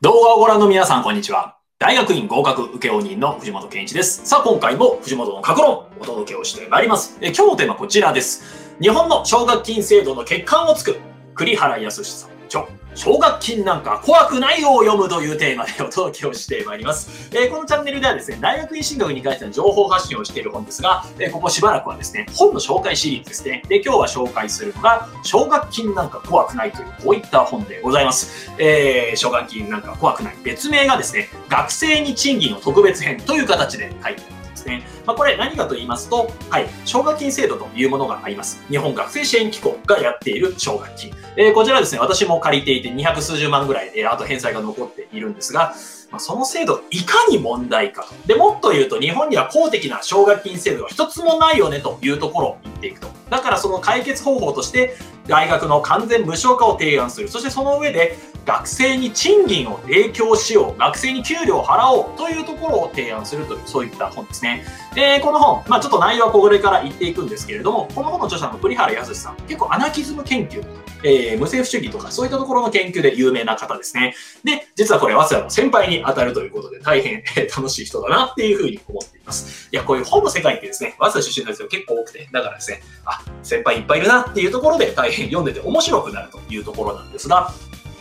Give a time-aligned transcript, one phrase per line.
[0.00, 1.56] 動画をご覧の皆さん、こんにちは。
[1.80, 4.24] 大学院合格受け人の藤本健一です。
[4.24, 7.18] さあ、今回も藤本の格論、お届けをしてまいります。
[7.20, 8.76] え今日のテーマはこちらです。
[8.80, 11.00] 日本の奨学金制度の欠陥をつく、
[11.34, 17.30] 栗原康さん著、奨学金なんか怖くないを読むというテーマでお届けをしてまいります。
[17.32, 23.62] えー、このチャンネルではですね、大学院進学に関しての情報発信をしている本ですが、えー、ここしばらくはですね、本の紹介シリーズですね。
[23.68, 28.50] で、今日は紹介するのが、奨学金なんか怖くないという、こういった本でございます。
[28.58, 30.36] えー、奨学金なんか怖くない。
[30.42, 34.38] 別名がですね、学生に賃金の特別編という形で書いてあります。
[34.48, 34.82] ですね。
[35.08, 38.62] まあ、これ何かと言いますと、はい、奨学金制度というものがあります。
[38.68, 41.14] 日本学生支援機構がやっている奨学金。
[41.34, 45.72] えー、こちらですね、私も借りていて200数十万ぐらい、えー、あと返済が残っているんですが、
[46.10, 48.14] まあ、その制度いかに問題かと。
[48.26, 53.08] で、もっと言うと日本には公的な奨学金制度が一つもないよねというところを言っていくと。
[53.30, 54.94] だからその解決方法として
[55.26, 57.28] 大学の完全無償化を提案する。
[57.28, 60.78] そしてその上で学生に賃金を提供しよう。
[60.78, 64.64] 学生に給料を払おうというところを提案するという、そういった本ですね。
[64.98, 70.60] で、この本、まあちょっと内容はこれから言っていくんですけれども、この本の著者の栗原康さん、結構アナキズム研究
[71.04, 74.16] えー、無政府主義とかそういったところの研究で有名な方ですね。
[74.42, 79.68] で、実はこれ、早稲田の先輩に当たるということで、大変、えー、楽しい人だなっていうふうに思っています。
[79.70, 87.52] いや、こういう本の世界ってですね、早稲田出身の人結構多くて、だからですね、あ、先輩いっぱいいるなっていうところで大変読んでて面白くなるというところなんですが、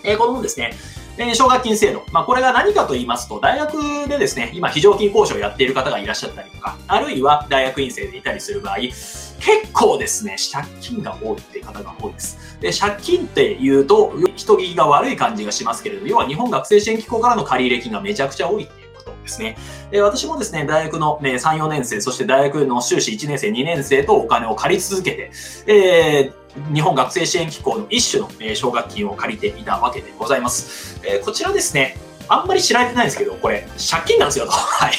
[0.04, 0.74] えー、この本ですね、
[1.18, 2.04] え奨学金制度。
[2.12, 12.58] まあ、これが何かと言いますと、大学でですね、今、非常勤講師をやっている方がいらっしゃったりとか、あるいは大学院生でいたりする場合、結構ですね、借金が多いっていう方が多いです。
[12.60, 19.58] で、借金って言うと、人聞きが悪い感じがしますけれど、要は日本学生支援機構からの借入金がめちゃくちゃ多いっていうことですね。
[19.90, 25.32] で私もですね、大学の、ね、3、4年生、そして大学の修士1年生、2年生とお金を借り続けて、
[25.66, 31.00] えー日本学生支援機構の一種の、え奨学金を借りていたわけでございます。
[31.04, 31.98] えこちらですね、
[32.30, 34.52] あんまり知られてないんですけど、これ、借金なんですよと。
[34.52, 34.94] はい。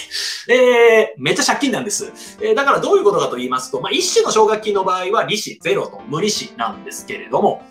[0.49, 2.13] えー、めっちゃ借金なんです。
[2.41, 7.63] えー、だからどういうことかと言いますと、まあ、一種の奨学金の場合は利子ゼロと無利子なんですけれども、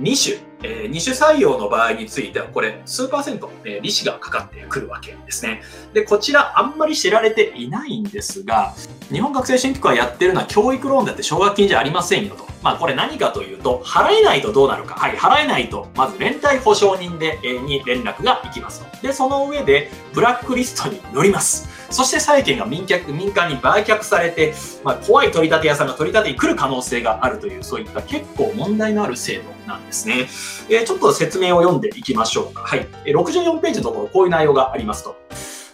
[0.00, 5.62] 2種、えー、2種採用の場合については、これ、数パーセント、えー、利子がかかってくるわけですね。
[5.92, 8.74] で、こちら、あんまり知られていないんですが、
[9.12, 12.46] 日本学生新規がやってるのは教育ローンだって奨学金じゃありませんよと。
[12.62, 14.94] まあ、これ何かというと、払えないとどうなるか。
[14.94, 19.02] はい、払えないと、まず連帯保証人で、えー、に連絡が行きますと。
[19.06, 21.75] で、その上で、ブラックリストに乗ります。
[21.90, 24.54] そして債権が民客民間に売却されて、
[24.84, 30.28] まあ、怖い取り立て屋さんが取り立てに来る可能性があるという、そういった結構問題のある制度なんですね。
[30.68, 32.62] えー、ちょっと説明を読んでいきましょうか。
[32.62, 32.86] はい。
[33.04, 35.16] 64ページのところ、こういう内容がありますと。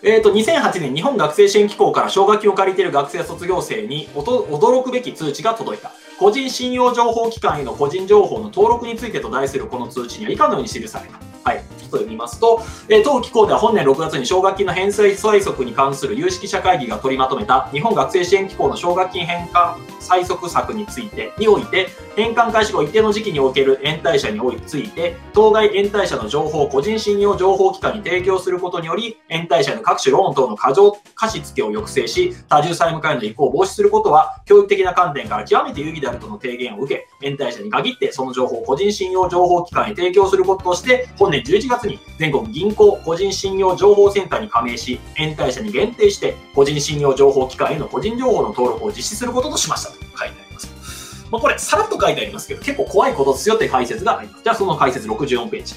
[0.04, 5.92] えっ、ー、と、2008年日本学生支援機構から奨学金を借りている学生卒業生に驚くべき通知が届いた。
[6.18, 11.31] 個人信用情報機関への個人情報の登録についてと題するこの通知には以下のように記された。
[11.44, 11.64] はい。
[11.78, 51.26] ちょっと読みますと、えー、当機構では本年6月に奨学金の返済催促に関する有識者会議が取りまとめた日本学生支援機構の奨学金返還催促策について、において、返還開始後一定の時期における延滞者について、当該延滞者の情報を個人信用情報機関に提供することにより、延滞者の各種ローン等の過剰貸付を抑制し、多重債務関与の移行を防止することは、教育的な観点から極めて有意義であるとの提言を受け、延滞者に限ってその情報を個人信用情報機関に提供することとして、本年11月に全国銀行個人信用情報センターに加盟し、延滞者に限定して、個人信用情報機関への個人情報の登録を実施することとしましたと書いてあります。
[51.31, 54.44] まあ、これ、さらっと書いてありますけど、結構怖いことですよって解説があります。
[54.44, 55.75] じゃあ、その解説64ページ。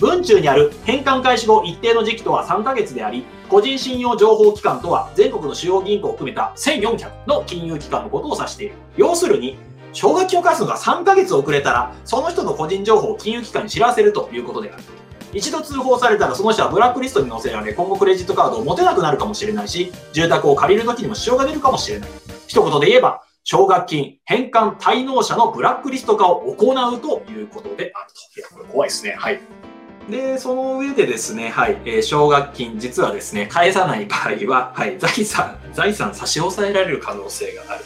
[0.00, 8.74] 文中にある返還開始後一定の時期とは3ヶ月であり、個人信用情報機関とは全国の主要銀行を含めた1400の金融機関のことを指している。
[8.96, 9.58] 要するに、
[9.98, 14.82] 奨学金を返すのが3ヶ月遅れたら、その人の個人情報を金融機関に知らせるということである。
[15.34, 22.10] 一度通報されたらその人はブラックリストに載せられ、今後クレジットカードを持てなくなるかもしれないし、住宅を借りる時にも支障が出るかもしれない。
[22.46, 28.38] 一言で言えば、奨学金返還滞納者のブラックリスト化を行うということであると。
[28.38, 29.16] いや、これ怖いですね。
[29.18, 29.40] はい。
[30.08, 37.84] で、その上でですね、はい、えー、奨学金、実はですね、返さない場合は、はい、財産、財産差し押さえられる可能性がある。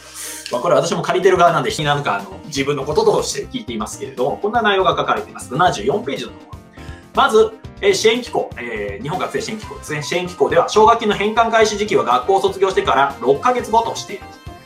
[0.51, 5.53] まあ、これは私も借りてる側なんで、なんかあの、自分のこととして聞いていますけれども、こんな内容が書かれています。
[5.53, 6.59] 74ページのところ。
[7.15, 7.51] まず、
[7.81, 10.01] え支援機構、えー、日本学生支援機構ですね。
[10.03, 14.23] 支援機構では、奨学金の返還開始時期は学校を卒業してから6ヶ月後としている。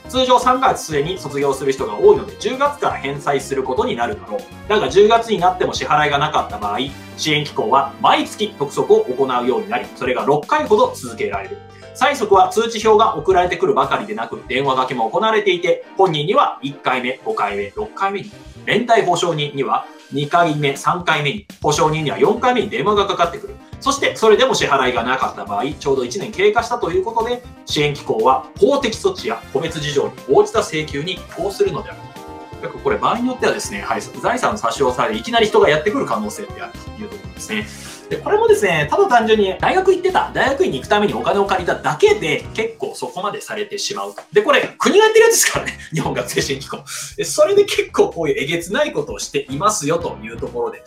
[0.09, 4.39] 通常3月末に卒業する人が多いので、10月から返済することになるだろう。
[4.69, 6.79] だが10月になっても支払いがなかった場合、
[7.17, 11.57] 支援機構は毎月督促を行うようになり、それが6回ほど続けられる。
[11.97, 18.31] 催促は通知表が送られてくるばかりでなく、電話掛けも行われていて、本人には1回目、5回目、6回目に、
[18.65, 23.55] 連帯保証人には2回目、3回目に、保証人には4回目に電話がかかってくる。
[23.79, 32.69] そして、それでも支払いがなかった場合、ちょうど1年経過したということで、支援機構は法的措置や個別事情に応じた請求に移行するのである。
[32.83, 37.67] これ場合によってはですね、はい、財産の差し押さえでいきなり人がやってくる可能性であるというところですね。
[38.09, 44.15] で、これもですね、ただ単純に大学行ってた、大学院に行くためにお金を借りただけで結構そこまでされてしまう。
[44.31, 46.83] で、これ国がやってるやつですからね、 日本学生支援機構。
[46.85, 50.83] それで結構こういうえげつないことをしていますよというところで、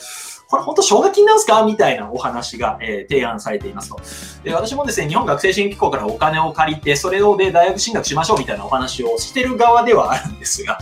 [0.48, 4.00] これ本当奨学金なんすかみたいなお話が、えー、提案されていますと。
[4.42, 10.78] で、私もですね、日本学生支援機構からお金を借りて、それをで大学進学しましょうみたいなお話をしてる側ではあるんですが、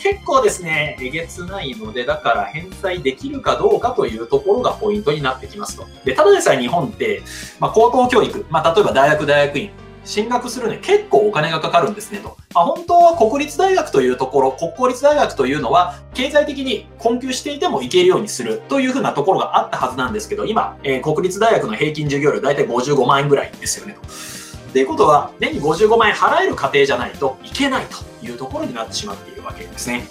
[0.00, 5.86] 結構ですね、えげつないので、だから返済できるかどうかというところがポイントになってきますと。
[6.04, 7.22] で、ただでさえ日本って、
[7.58, 9.70] まあ、高等教育、まあ、例えば大学、大学院、
[10.04, 12.36] 進学するのに結構お金がかかるんですねと。
[12.54, 24.29] まあ、本当は国立大学というところ、国公立大学というのは、経済的に困窮していても行けるようにするというふうなところがあったはずなんですけど、今、えー、国立大学の平均授業料大体55万円ぐらいですよねと。
[24.70, 30.06] っていうことは、年に55万円払える家庭じゃないといけないというところになってしまっているわけですね。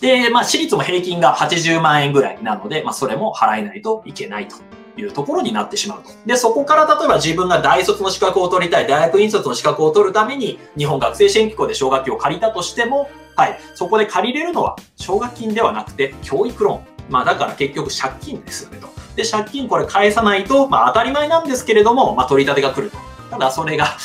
[0.00, 4.56] で、まあ、私立も平均が80万円ぐらいなので、まあ、それも払えないといけないと
[4.96, 6.10] いうところになってしまうと。
[6.24, 16.80] で、そこから例えば自分が大卒の資格を取りたい、大学院卒の資格を取るために、日本学生支援機構で奨学金を借りたとしても、はい、そこで借りれるのは奨学金ではなくて教育ローン。
[17.10, 18.88] まあだから結局借金ですよねと。
[19.16, 23.09] で、借金これ返さないと、まあ当たり前なんですけれども、まあ取り立てが来ると。
[23.30, 23.96] ただそれが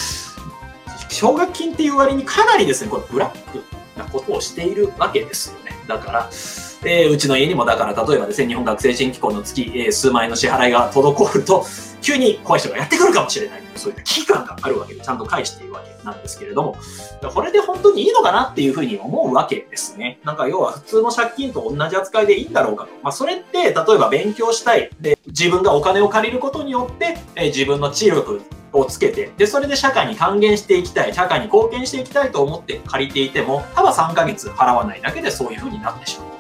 [1.10, 3.64] 奨学金っていう割にかなりですね、これブラック
[3.98, 5.72] なことをしているわけですよね。
[5.88, 6.30] だから、
[6.84, 11.66] えー、うちの家にもだから例えばですね、日本学生支援機構の月、えー、数万円の支払いが滞ると、
[12.02, 16.76] 急に怖い人がやってくるかもしれないという、そういう危機感があるわけで、ちゃんと返しているわけなんですけれども、
[17.34, 20.20] これで本当にいいのかなっていうふうに思うわけですね。
[20.24, 22.90] なんか要は普通の借金と同じ扱いでいいんだろうかと。
[23.02, 24.92] まあそれって、例えば勉強したい。
[25.00, 28.42] で、自分がお金を借りることによって、えー、自分の知力
[28.80, 36.36] をつけて、で、それで社会に還元していきたい、社会に貢献していきたいと思って借りていても、ただ3ヶ月払わないだけでそういう風になってしまう。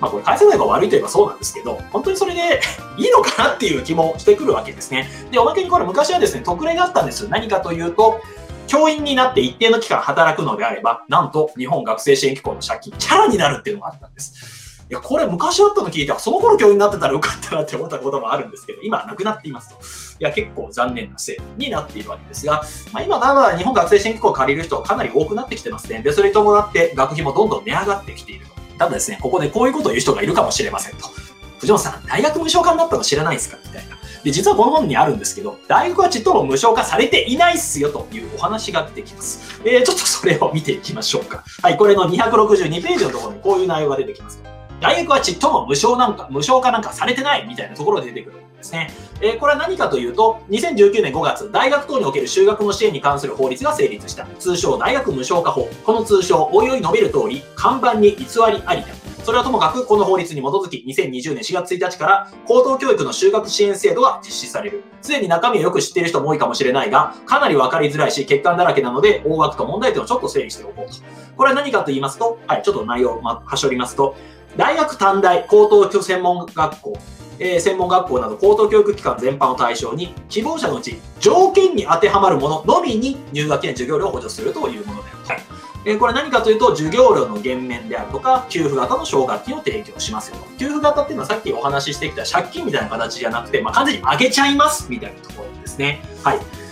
[0.00, 2.60] まあこれ返せないが悪いといえばそうなんですけど、本当にそれで
[2.98, 5.08] いいのかなっていう気もしてくるわけですね。
[5.30, 7.28] で、おまけにこれ昔はですね、特例があったんですよ。
[7.30, 8.20] 何かというと、
[8.66, 14.63] 教員になって一定の期間働くのであれば、なんと日本学生支援機構の借金、チャラになるっていうのがあったんです。
[14.90, 19.76] いや、これ昔あったの聞いて、その頃教員になってたらよかったなって思ったこともあるんですけど、今はなくなっていますと。
[20.20, 26.02] いや、結構残念な制度になっているわけですが、まあ、今、まだ日本学生支援機構を借りる人はかなり多くなってきてますね。
[26.02, 28.52] で、それに伴って学費もどんどん値上がってきていると。
[28.78, 31.08] ただですね、ここでこういうことを言う人がいるかもしれませんと。
[31.60, 33.96] 藤本さん、大学無償化になったの知らないですかみたいな。
[34.22, 39.60] で、実はこの本にあるんですけど、大学はちっとも無償化されていないっすよというお話が出てきます。
[39.64, 41.44] えー、ちょっとそれを見ていきましょうか。
[41.62, 44.53] はい、これの262ページのところにこういう内容が出てきます。
[44.80, 48.90] 大学はちっとも無償なんか、無償化なんかされてないみたいなところで出てくるんですね。
[49.20, 54.26] えー、これは何かというと、2019年5月、大学等における修学の支援に関する法律が成立した。
[54.38, 55.68] 通称大学無償化法。
[55.84, 58.88] この通称、おいおい述べる通り、看板に偽りありだ。
[59.24, 64.84] それはともかく、この法律に基づき、2020年4月1日から、高等教育の修学支援制度が実施される。
[65.00, 70.98] すでに中身をよく知っている人も多いかもしれないが、かなり分かりづらいし、欠陥だらけなので、大枠と問題点をちょっと整理しておこうと。
[71.38, 74.14] これは何かと言いますと、はい、ちょっと内容を、ま、はしょりますと、
[74.56, 76.98] 大学短大、高等専門学校、
[77.38, 85.24] えー、専門学校など高等教育機関全般を対象に、希望者のうち条件に当てはまるもののみに入学金授業料を補助するというものである。
[85.26, 90.44] はいえー、これ何かというと、授業料の減免であるとか、給付型の奨学金を提供しますよと。
[90.58, 96.00] 給付型っていうのはさっきお話ししてきた借金みたいな形じゃなくて、まあ、完全に上げちゃいますみたいなところですね。
[96.22, 96.63] はい。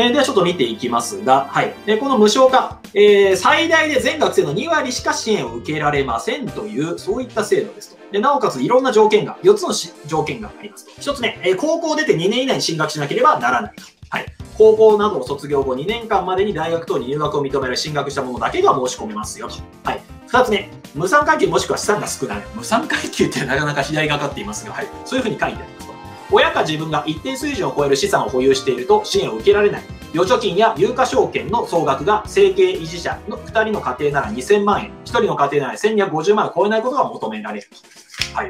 [0.00, 1.74] え、ではちょっと見ていきますが、はい。
[1.86, 8.12] え、この無償化、えー、最大で全学生の2割しか支援を受けられませんという、そういった制度ですと。
[8.12, 9.74] でなおかついろんな条件が、4つの
[10.06, 10.92] 条件がありますと。
[10.92, 13.82] 1つ目、え、高校を出て2年以内に進学しなければならないと。
[14.10, 14.26] はい。
[14.56, 19.56] 高校などを卒業後2年間までに大学等に入学を認める進学した者だけが申し込めますよと。
[19.82, 20.02] はい。
[20.28, 22.42] 2つ目、無産階級もしくは資産が少ない。
[22.54, 24.88] 無産階級ってなかなか左がかっていますが、はい。
[25.04, 25.97] そういうふうに書いてありますと。
[26.30, 29.82] 親か自分が一定水準を超える資産を保有していると支援を受けられない。
[30.14, 38.36] 預貯金や有価証券の総額が生計維持者の2人の家庭なら2000万円、1人の家庭なら1250万円を超えないことが求められると。
[38.36, 38.48] はい。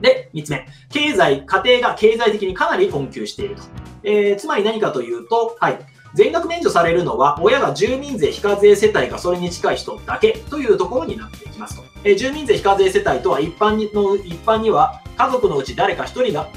[0.00, 0.66] で、3つ目。
[0.90, 3.62] 経済、家庭が経済的にかなり困窮していると。
[4.02, 5.78] えー、つまり何かというと、はい。
[6.14, 11.84] 全額免除されるのは、親が住民税非課税世帯かそれに近い人だけというところになっていきますと。
[12.04, 16.48] えー、住民税非課税世帯とは一般にの、一般には家族のうち誰か1人が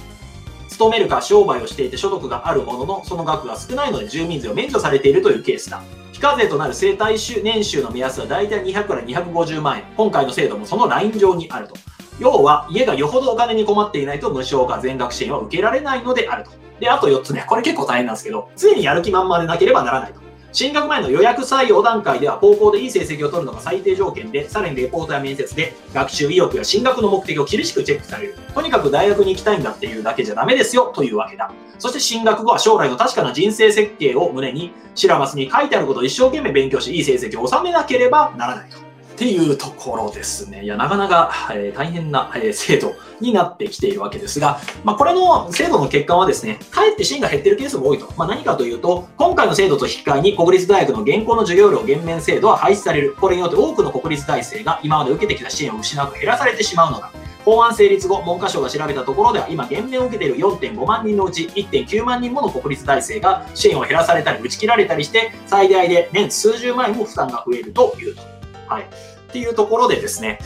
[0.75, 5.81] 勤めるか商売をしていて所得があるものの、その額が少ないので住民税を免除されているというケースだ。
[6.11, 9.85] 非課税となる生帯年収の目安は大体200から250万円。
[9.95, 11.75] 今回の制度もそのライン上にあると。
[12.19, 16.51] 要は、家がよほどお金に困っていないと無償化全額支援は受けられないのであると。
[16.79, 17.41] で、あと4つ目。
[17.41, 20.24] これ結構大変なんですけど、常にやる気満々でなければならないと。
[20.55, 28.37] 進学前の予約採用段階では高校でいい成績を取るのが最低条件で、さらにレポートや面接で学習意欲や進学の目的を厳しくチェックされる。
[28.53, 31.51] とにかく大学に行きたいんだっていうだけじゃダメですよというわけだ。
[31.77, 38.84] そして進学後は将来の確かな人生設計を胸に、シラバスに書いてあることを一生懸命勉強し、いい成績を収めなければならないと。
[39.15, 40.65] っていうところですね。
[40.65, 48.11] いや、なかなか、え、大変な、え、制度になってきているわけですが、まあ、これの制度の結果はですね、かえってシーンが減ってるケースも多いと。
[48.17, 53.15] まあ、何かというと、今回の制度と引き換えに国立大学の現行の授業料減免制度は廃止される。
[53.15, 57.09] これによって多くの国立大生が今まで受けてきた支援を失うと減らされてしまうのだ。
[57.45, 68.34] 法案成立後、文科省が調べたところでは、今、減免を受けている4.5万人のうち1.9万人もの国立大生が支援を減らされたり、打ち切られたりして、最大で年数十万円も負担が増えるというと。
[68.67, 68.83] はい。
[68.83, 70.39] っていうところでですね、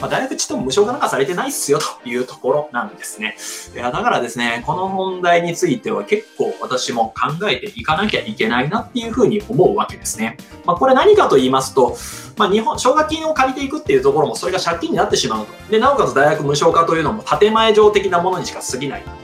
[0.00, 3.36] まあ、大学ちっとも無償化なんかされてないっすよというところなんですね。
[3.72, 10.36] いや、だからですね、この問題については結構私も考えていかなきゃいけないなっていうふうに思うわけですね。
[10.64, 11.96] まあ、これ何かと言いますと、
[12.36, 15.52] まあ、日本、奨学金を借りていくっていうところもそれが借金になってしまうと。
[15.70, 19.21] で、なおかつ大学無償化というのも建前上的なものにしか過ぎない。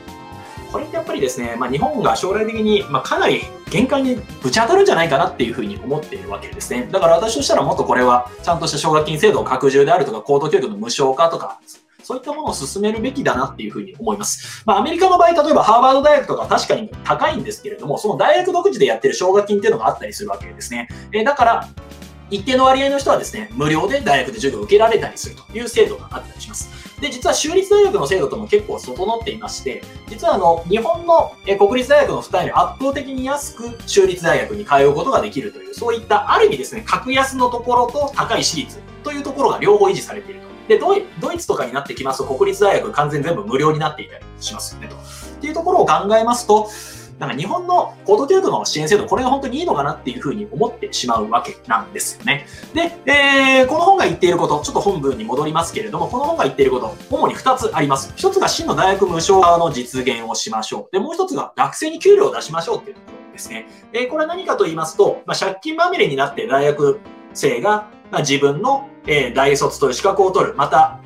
[0.70, 6.88] これってやっぱりですね、まあ、日本が将来的に、まあ、かなり限界にぶち当たるんじゃないかなっていうふうに思っているわけですね。
[6.90, 11.60] だから私としたらもっとこれはちゃんとした奨学金制度を拡充であるとか、高等教育の無償化とか、
[12.02, 14.62] そういったものを進めるべきだなっていうふうに思います。
[14.64, 20.88] まあ、アメリカの場合、例えばハーバード大学とか確かに高いんですけれども、その大学独自でやってる奨学金っていうのがあったりするわけですね。
[21.12, 21.68] えだから、
[22.30, 26.87] 一定の割合の人はですね、無料で大学で授業を受けられたりするという制度があったりします。
[27.00, 40.48] で、実は州立大学の制度とも結構整っていまして、実はあの、日本の国立大学の負担より圧倒的に安く州立大学に通うことができるという、そういったある意味ですね、格安のところと高い私立というところが両方維持されていると。
[40.68, 44.96] で、ドイドイツとかになってきますと、国立大学完全全部無料になっていたりしますよねと。
[44.96, 44.98] っ
[45.40, 46.68] ていうところを考えますと、
[47.18, 52.46] なんか日本の高度程度の支援制度、これが本当にいいのかなっていうふうに思ってしまうわけなんですよね。
[52.74, 58.12] で、えー、この本が言っていること、ちょっと本文に戻りますけれども、この本が言っていること、主に2つあります。
[58.16, 60.92] 1つが真の大学無償化の実現をしましょう。
[60.92, 63.66] で、もう1つが学生に給料を出しましょうっていうところですね。
[63.92, 67.00] えー、これは何かと言いますと、まあ、借金まみれになって大学
[67.34, 71.00] 生が、まあ、自分の、えー、大卒という資格を取る、また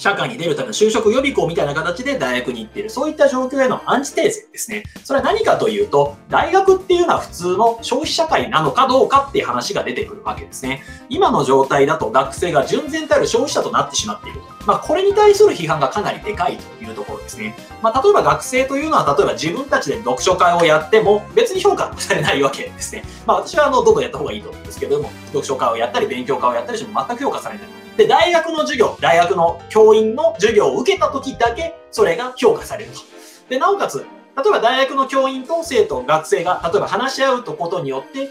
[0.00, 4.82] 社会に出るための就職予備校みたいな形で大学に行っている、そういった状況へのアンチテーゼですね。
[5.04, 10.82] それは何かというと、大学っていうのは普通の消費社会なのかどうかっていう話が出てくるわけですね。
[11.10, 14.40] 今の状態だと学生が純然たる消費者となってしまっている。
[14.64, 17.54] まあ、これに対する批判がかなりでかいというところですね。
[17.82, 23.04] まあ、例えば学生というのは、例えば自分たちで読書会をやっても別に評価されないわけですね。
[23.26, 27.89] まあ、私はあの、どんどんやった方がいいと思うんですけども、読書会をやったり勉強会をやったりしても全く評価されない。
[28.00, 33.00] で、大学の授業、大学の教員の授業を受けた時だけ、それが評価されると。
[33.50, 34.04] で、なおかつ、例
[34.48, 38.30] えば大学の教員と生徒、学生が、例えば話し合うことによって、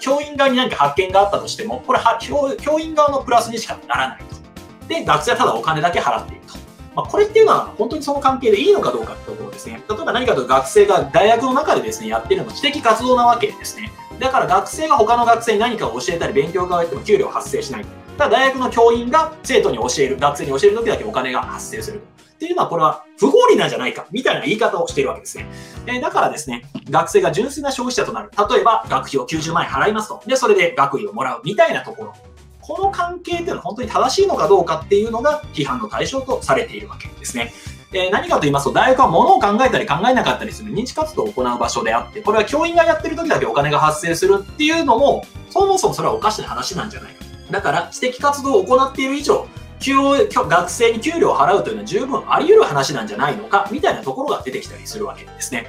[0.00, 4.88] 教員側に何か発見があったとしても、これは教員側のプラスにしかならないと。
[4.88, 6.54] で、学生はただお金だけ払っていると。
[6.96, 9.82] まあ、これっていうのは本当にその関係でいいのかどうかってところですね。
[9.86, 13.92] 例えば何かとと学生が大学の中でですね、やってるの知的活動なわけですね。
[14.18, 17.86] だから学生が他の学生に何かを教えたり勉強がやっても給料発生しない。
[18.20, 22.02] ただ大学の教員が生徒に教える、学生に教えるときだけお金が発生する。
[22.34, 25.46] っていうのはこれは不合理なんじゃないかみたいな言い方をしているわけですね。
[25.86, 28.30] え、だからですね、学生が純粋な消費者となる。
[28.50, 30.22] 例えば学費を90万円払いますと。
[30.26, 32.14] で、それで学位をもらうみたいなところ。
[32.60, 37.54] この関係っていうのは本当に正しいのかどうかっていうのが批判の対象とされているわけですね。
[37.94, 47.29] え、何かと言いますと、大学は物を考えたり考えなかったりする認知活動を行う場所であって、これは教員がやってる時だけお金が発生するっていうのも、そもそもそれはおかしな話なんじゃないか。
[47.50, 49.46] だから、知的活動を行っている以上、
[49.80, 55.66] 学生に給料を払うというのは十分あり得る話なんじゃないのか、みたいなところが出てきたりするわけですね。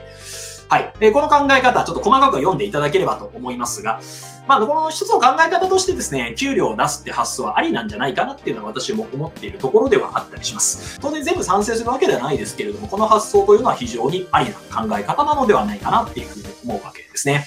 [0.69, 0.93] はい。
[1.01, 3.99] えこの考え方、ちょっと細かく読んでいただければと思いますが、
[4.47, 10.99] まあ、この一つの考え方としてですね、給料を出すって発想はありなんじゃないかなっていうのは私も思っているところではあったりします。
[10.99, 17.45] 当然全部賛成するわけではないですけれども、この発想というのは非常にありな考え方なのではないかなっていうふうに思うわけですね。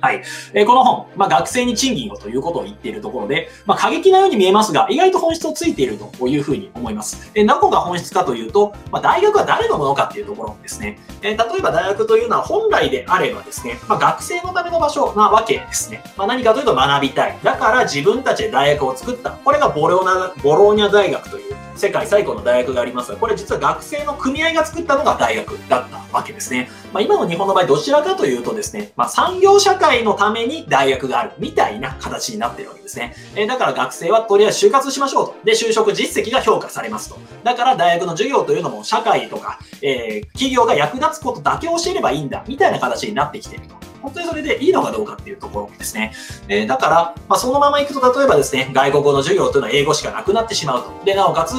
[0.00, 0.22] はい。
[0.52, 7.30] えー、この本、まあ、学生に賃金をということを言っているところで、まあ、過激なように見えますが、意外と本質をついているというふうに思います。
[7.34, 10.98] えー、何個が本質かというと、まあ、大学は誰のものかっていうところですね。
[11.22, 16.02] えー、例えば大学というのは本来であればですね、まあ、学生のための場所なわけですね。
[16.16, 17.38] まあ、何かというと学びたい。
[17.42, 19.30] だから自分たちで大学を作った。
[19.30, 26.70] これがボローナボローニャ大学という世界最古の大学がありますが、これ実は学生の組合が作ったのが大学だったわけですね。
[26.92, 33.14] まあ、今の日本の場合、どちらかというとですね、まあ、産業社会のために大学があるみたいな形になってるわけですね。
[33.34, 35.34] え、だから学生はとりあえず就活しましょうと。
[35.44, 37.18] で、就職実績が評価されますと。
[37.44, 43.76] だから大学の授業というのも社会とか、えー、企業が役立つことだけ教えればいいんだ、みたいな形になってきていると。
[44.06, 46.12] 本当にそれでいいのかどうかっていうところですね。
[46.46, 51.04] えー、だから、まあ、そのまま行くと、例えばですね、外国語の授業というのは英語しかなくなってしまうと。
[51.04, 51.56] で、なおかつ、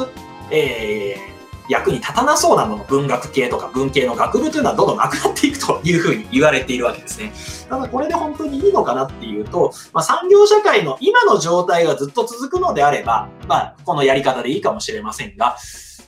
[0.50, 7.34] えー、役に立たなそうなもの、文学系とか文系の学部というのはどんどんなくなっていくというふうに言われているわけですね。
[7.70, 15.58] ただこれで本当にいいのかなっていうと、まあ、産業社会の今の状態がずっと続くのであれば、まあ、このやり方でいいかもしれませんが、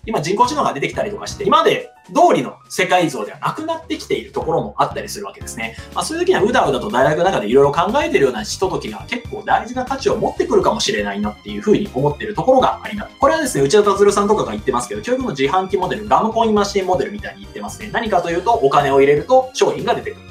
[0.05, 5.75] 今人工知能が出てきたりとかして、今まで通りの世界像ではなくなってきているところもあったりするわけですね。
[5.93, 13.15] まあ、そういう時にはうだうだと大学の中でいろいろ考えているようなひとときが結構大事な価値を持ってくるかもしれないなっていうふうに思っているところがあります。
[13.19, 17.89] これはですね、内田達郎さんとかが言ってますけど、教育の自販機モデル、ガムコインマシンモデルみたいに言ってますね。
[17.91, 20.29] 何かというと、お金を入れると商品が出てくる。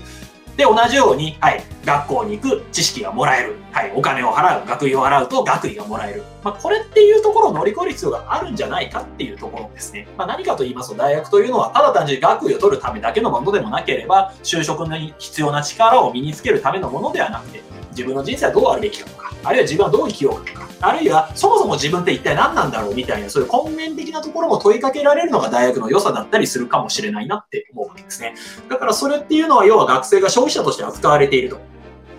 [0.56, 3.54] で、同じように、はい、学校に行く、知識がもらえる。
[3.70, 6.24] はい、お金を払う、学費を払うと学位がもらえる。
[6.48, 10.08] まあ、これっていうところを乗り越える必要があるんじゃないかっていうところですね。
[10.16, 28.34] まあ、何かと言いますと、大学というのは、ただ単純に学位を取るためだけのものでもなければ、就職に必要な力を身につけるためのものではなくて、自分の人生はどうあるべきかとか、あるいは自分はどう生きようかとか、あるいはそもそも自分って一体何なんだろうみたいな、そういう根源的なところも問いかけられるのが大学の良さだったりするかもしれないなって思うわけですね。
[28.70, 31.58] だからそれっていうのは要は学生が消費者として扱われていると。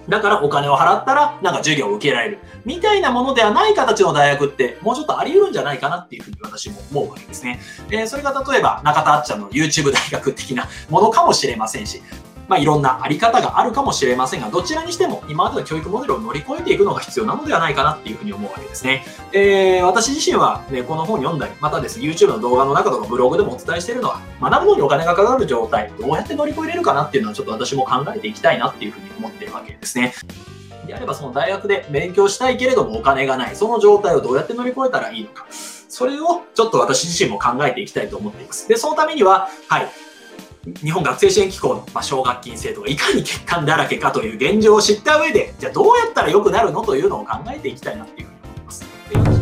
[0.10, 2.40] だからお金を払ったらなんか授業を受けられる。
[2.66, 7.60] みたいなものではない形の大学ってもうちょっとあり得るんじゃないかなっていうふうに私も思うわけですね。
[7.92, 12.02] えー、それが例えば中田あっちゃんの YouTube 大学的なものかもしれませんし、
[12.50, 19.06] まあ、いろんなあり方があるかもしれませんが、どちらにしても今までの教育モデルを乗り越えていくのが必要なのではないかなっていうふうに思うわけですね。
[19.32, 30.16] えー、私自身は、ね、この本読んだり、またですね、YouTube の動画の中とかブログでもお伝えしているのは、学ぶのにお金がかかる状態、どうやって乗り越えれるかなっていうのはちょっと私も考えていきたいなっていうふうに思っているわけですね。
[30.88, 35.46] であればその大学で勉強したいけれどもお金がない、その状態をどうやって乗り越えたらいいのか。
[35.52, 38.68] それをちょっと私自身も考えていきたいと思っています。
[38.68, 39.90] で、そのためには、はい、
[40.76, 49.39] 日本学生支援機構の、ま奨学金制度がいかに欠陥だらけかという現状を知った上で、じゃあどうやったら良くなるのというのを考えていきたいなというふうに思います。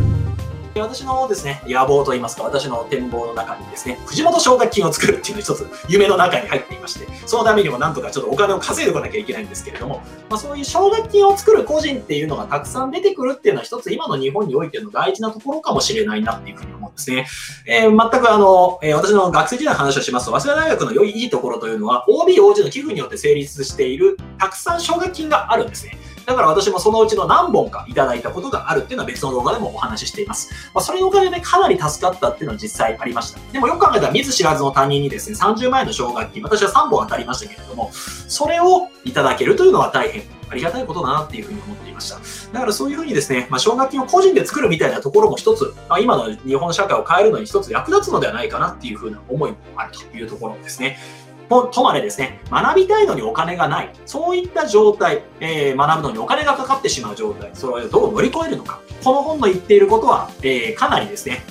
[0.81, 17.27] 私のですね、野望といいますか、私の展望の中にですね、藤本奨学金を作るっていうの一つ夢の中に入っていまして、そのためにもなんとかちょっとお金を稼いでおかなきゃいけないんですけれども、まあ、そういう奨学金を作る個人っていうのがたくさん出てくるっていうのは一つ今の日本においての大事なところかもしれないなっていうふうに思うんですね。
[17.65, 25.97] えー、全くあの、えー、私の学生時代の話をしますと、早稲田大学の良いいところというのは、OB、OG の寄付によって成立しているたくさん奨学金があるんですね。
[26.27, 30.51] だから私もそのうちの何本かいただいたことがあるっていうのは別の動画でもお話ししています。
[30.73, 33.39] まあ、それのおかげでかなり助かったっていうのは実際ありました。
[33.53, 42.17] でもよく考えたら見ず知らずの他人にですね、30万円の奨学金、私は3本当たりましたけれども、それをいただけるというのは大変ありがたいことだなっていうふうに思っていました。
[42.51, 50.97] だからそういうふうにですね、まあ、奨学金を個人で作るみたいなところも一つ、まあ、今の日本社会を変えるのに一つ役立つのではないかなっていうふうな思いもあるというところですね。
[51.47, 53.91] とまでですね、学びたいのにお金がない。
[54.05, 58.79] そういった状態、えー、学ぶのにお金がかかってしまう状態、それをどう乗り越えるのか。
[59.03, 61.43] この本の言っていることは、えー、かなりですね、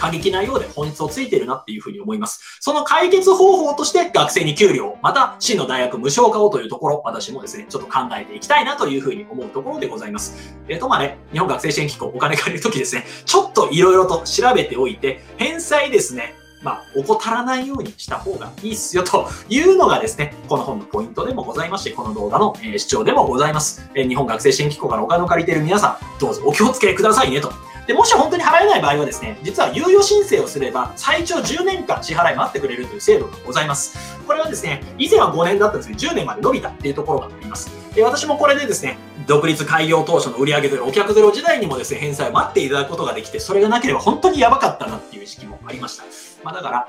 [0.00, 2.58] 過激なようで本質をついているなっていうふうに思います。
[2.60, 10.56] その解決方法として学生に給料、また真の大学無償化をというところ、私もですね、ちょっと考えていきたいなというふうに思うところでございます。
[10.68, 27.52] え、ー、とまあね、日本学生支援機構お金借りるときですね、ちょっといろいろと調べておいて、返済ですね、まあ、怠らないようにした方がいいっすよというのがですね、この本のポイントでもございまして、この動画の、えー、視聴でもございます、えー、日本学生支援機構からお金を借りている皆さん、どうぞお気をつけくださいねと。
[27.86, 33.98] で、もし本当に払えない場合はですね、実は猶予申請をすれば最長10年間支払い待ってくれるという制度がございます。
[34.26, 37.70] これはですね、以前は5年だったんですけど、10年まで伸びたっていうところがあります。
[37.94, 38.96] で私もこれでですね、
[39.30, 46.02] 独立開業当初の売上ゼロ、お客ゼロ時代にもですね、返済を待っていただくことができて、それがなければ本当にやばかったなっていう意識もありました。
[46.42, 46.88] まあ、だから、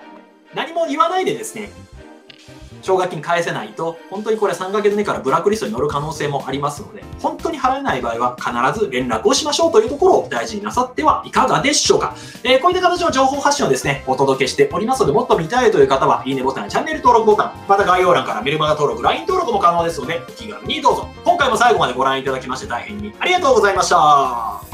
[0.55, 1.69] 何も言わないでですね、
[2.81, 12.15] 奨学金返せないと、本当にこれ3ヶ月目からブラックリストに乗る可能性もありますので、本当に払えない場合は必ず連絡をしましょうというところを大事になさってはいかがでしょうか。
[12.43, 21.07] えー、こういった形の情報発信をですね、お届けしておりますので、もっと見たいという方は、いいねボタン、チャンネル登録ボタン、また概要欄からメルマガ登録、LINE 登録も可能ですので、お気軽にどうぞ。
[21.23, 24.70] 今回も最後までご覧いただきまして大変にありがとうございました。